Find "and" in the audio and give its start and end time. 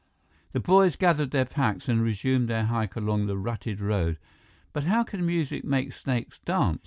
1.87-2.01